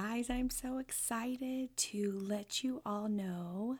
[0.00, 3.78] Guys, I'm so excited to let you all know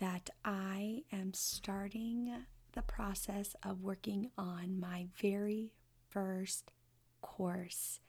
[0.00, 2.34] that I am starting
[2.72, 5.70] the process of working on my very
[6.10, 6.72] first
[7.20, 8.00] course.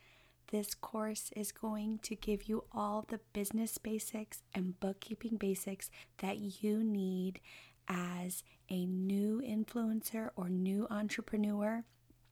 [0.47, 6.63] This course is going to give you all the business basics and bookkeeping basics that
[6.63, 7.40] you need
[7.88, 11.83] as a new influencer or new entrepreneur.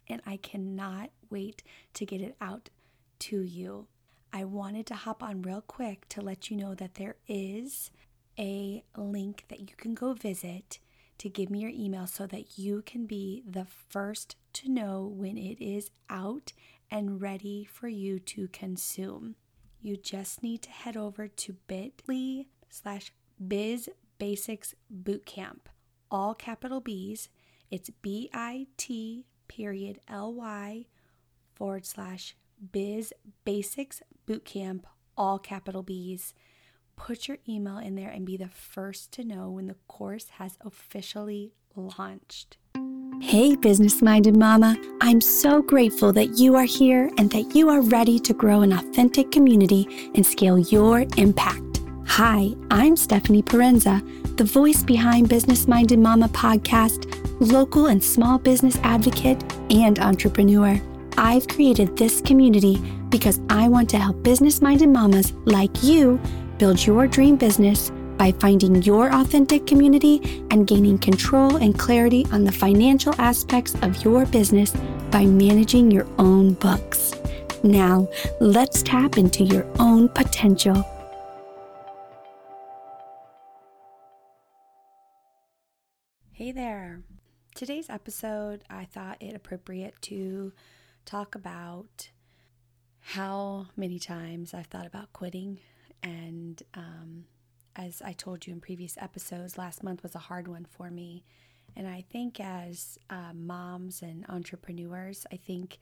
[0.08, 1.62] And I cannot wait
[1.94, 2.72] to get it out
[3.20, 3.86] to you.
[4.34, 7.92] I wanted to hop on real quick to let you know that there is
[8.40, 10.80] a link that you can go visit
[11.18, 15.38] to give me your email so that you can be the first to know when
[15.38, 16.54] it is out
[16.90, 19.36] and ready for you to consume.
[19.82, 23.12] You just need to head over to bit.ly slash
[23.46, 25.68] biz basics bootcamp,
[26.10, 27.30] all capital B's.
[27.70, 30.86] It's B I T period L Y
[31.56, 32.36] forward slash
[32.72, 34.84] biz basics bootcamp,
[35.18, 36.34] all capital B's.
[36.96, 40.58] Put your email in there and be the first to know when the course has
[40.62, 42.58] officially launched.
[43.22, 44.78] Hey, business minded mama.
[45.02, 48.74] I'm so grateful that you are here and that you are ready to grow an
[48.74, 51.82] authentic community and scale your impact.
[52.08, 54.02] Hi, I'm Stephanie Parenza,
[54.38, 57.08] the voice behind Business Minded Mama podcast,
[57.40, 60.82] local and small business advocate, and entrepreneur.
[61.18, 62.78] I've created this community
[63.10, 66.20] because I want to help business minded mamas like you
[66.58, 72.44] build your dream business by finding your authentic community and gaining control and clarity on
[72.44, 74.72] the financial aspects of your business
[75.10, 77.14] by managing your own books.
[77.64, 78.08] Now,
[78.40, 80.86] let's tap into your own potential.
[86.32, 87.02] Hey there.
[87.54, 90.54] Today's episode, I thought it appropriate to
[91.06, 92.10] talk about
[93.00, 95.60] how many times I've thought about quitting.
[96.04, 97.26] And um,
[97.76, 101.24] as I told you in previous episodes, last month was a hard one for me.
[101.76, 105.80] And I think as uh, moms and entrepreneurs, I think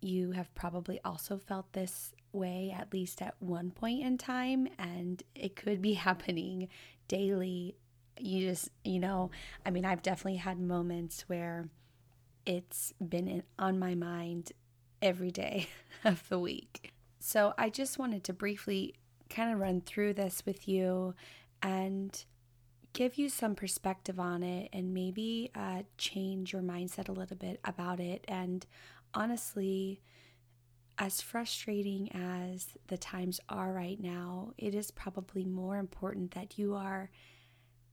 [0.00, 5.22] you have probably also felt this way at least at one point in time, and
[5.34, 6.68] it could be happening
[7.08, 7.76] daily.
[8.18, 9.30] You just, you know,
[9.66, 11.68] I mean, I've definitely had moments where
[12.46, 14.52] it's been in, on my mind
[15.00, 15.68] every day
[16.04, 16.92] of the week.
[17.18, 18.94] So I just wanted to briefly
[19.30, 21.14] kind of run through this with you
[21.62, 22.24] and
[22.92, 27.60] give you some perspective on it and maybe uh, change your mindset a little bit
[27.64, 28.24] about it.
[28.28, 28.64] And
[29.14, 30.00] honestly,
[30.98, 36.74] as frustrating as the times are right now, it is probably more important that you
[36.74, 37.10] are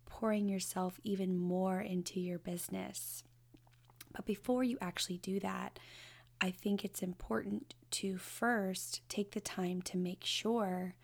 [0.06, 3.23] pouring yourself even more into your business.
[4.14, 5.80] But before you actually do that,
[6.40, 10.96] I think it's important to first take the time to make sure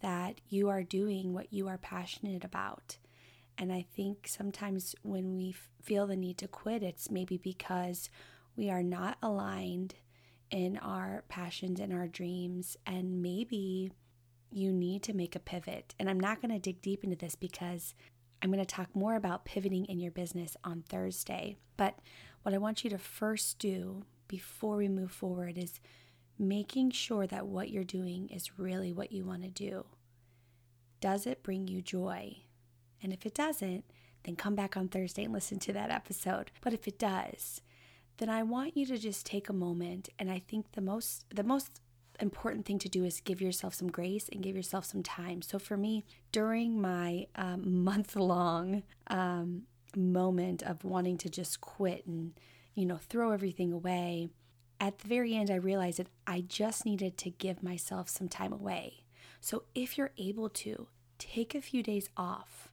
[0.00, 2.98] that you are doing what you are passionate about.
[3.56, 8.08] And I think sometimes when we feel the need to quit, it's maybe because
[8.56, 9.94] we are not aligned
[10.50, 12.76] in our passions and our dreams.
[12.86, 13.92] And maybe
[14.50, 15.94] you need to make a pivot.
[15.98, 17.94] And I'm not going to dig deep into this because
[18.42, 21.56] I'm going to talk more about pivoting in your business on Thursday.
[21.76, 21.98] But
[22.42, 25.80] what I want you to first do before we move forward is
[26.38, 29.84] making sure that what you're doing is really what you want to do.
[31.00, 32.38] Does it bring you joy?
[33.02, 33.84] And if it doesn't,
[34.24, 36.50] then come back on Thursday and listen to that episode.
[36.60, 37.60] But if it does,
[38.18, 41.42] then I want you to just take a moment and I think the most the
[41.42, 41.80] most
[42.20, 45.42] important thing to do is give yourself some grace and give yourself some time.
[45.42, 49.62] So for me, during my um, month long um,
[49.96, 52.32] moment of wanting to just quit and
[52.74, 54.30] you know throw everything away,
[54.80, 58.52] at the very end I realized that I just needed to give myself some time
[58.52, 59.04] away.
[59.40, 60.88] So if you're able to,
[61.18, 62.72] take a few days off.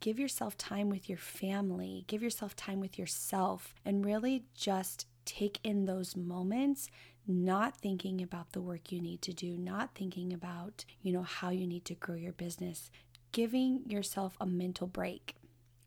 [0.00, 5.58] Give yourself time with your family, give yourself time with yourself, and really just take
[5.64, 6.88] in those moments
[7.26, 11.50] not thinking about the work you need to do, not thinking about, you know, how
[11.50, 12.90] you need to grow your business,
[13.32, 15.34] giving yourself a mental break.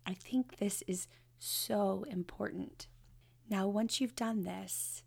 [0.05, 1.07] I think this is
[1.39, 2.87] so important.
[3.49, 5.03] Now, once you've done this,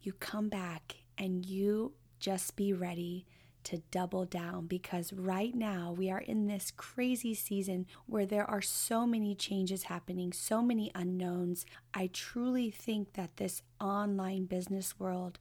[0.00, 3.26] you come back and you just be ready
[3.64, 8.62] to double down because right now we are in this crazy season where there are
[8.62, 11.64] so many changes happening, so many unknowns.
[11.92, 15.38] I truly think that this online business world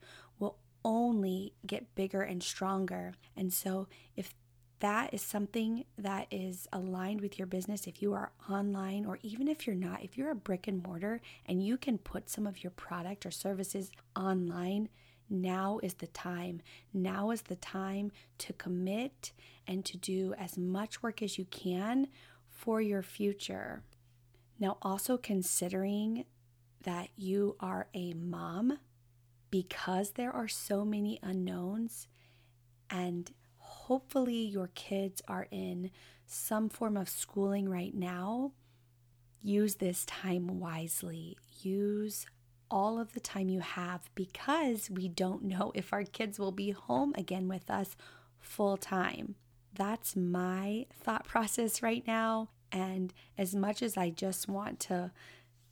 [0.85, 3.13] only get bigger and stronger.
[3.35, 4.33] And so, if
[4.79, 9.47] that is something that is aligned with your business, if you are online or even
[9.47, 12.63] if you're not, if you're a brick and mortar and you can put some of
[12.63, 14.89] your product or services online,
[15.29, 16.61] now is the time.
[16.93, 19.31] Now is the time to commit
[19.65, 22.07] and to do as much work as you can
[22.49, 23.83] for your future.
[24.59, 26.25] Now, also considering
[26.83, 28.79] that you are a mom,
[29.53, 32.07] because there are so many unknowns,
[32.89, 35.91] and hopefully your kids are in
[36.25, 38.51] some form of schooling right now,
[39.43, 41.37] use this time wisely.
[41.61, 42.25] Use
[42.71, 46.71] all of the time you have because we don't know if our kids will be
[46.71, 47.95] home again with us
[48.39, 49.35] full time.
[49.71, 52.49] That's my thought process right now.
[52.71, 55.11] And as much as I just want to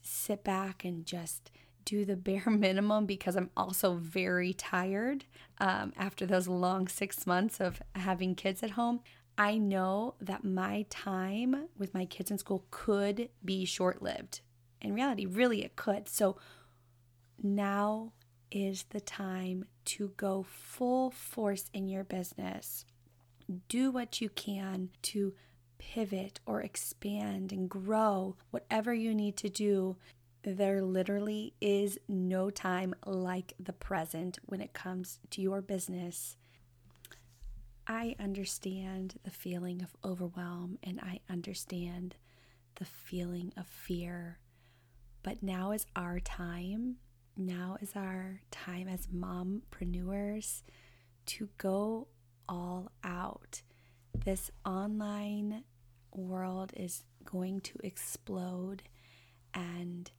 [0.03, 1.49] sit back and just
[1.85, 5.25] do the bare minimum because I'm also very tired
[5.59, 9.01] um, after those long six months of having kids at home,
[9.37, 14.41] I know that my time with my kids in school could be short lived.
[14.81, 16.09] In reality, really, it could.
[16.09, 16.37] So,
[17.41, 18.13] now
[18.51, 22.85] is the time to go full force in your business.
[23.67, 25.33] Do what you can to
[25.77, 29.97] pivot or expand and grow, whatever you need to do.
[30.43, 36.35] There literally is no time like the present when it comes to your business.
[37.85, 42.15] I understand the feeling of overwhelm and I understand
[42.75, 44.39] the feeling of fear.
[45.23, 46.97] But now is our time
[47.37, 50.63] now is our time as mompreneurs
[51.25, 52.07] to go
[52.47, 53.61] all out.
[54.13, 55.63] This online
[56.13, 58.83] world is going to explode,
[59.53, 60.11] and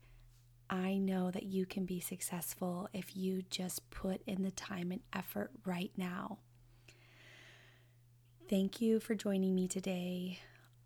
[0.69, 5.01] I know that you can be successful if you just put in the time and
[5.13, 6.39] effort right now.
[8.49, 10.39] Thank you for joining me today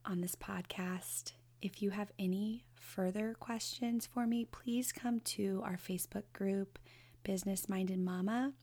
[0.06, 1.34] on this podcast.
[1.62, 6.80] If you have any further questions for me, please come to our Facebook group,
[7.24, 8.54] Business Minded Mama.